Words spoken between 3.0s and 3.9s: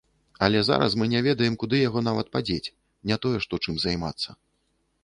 не тое што чым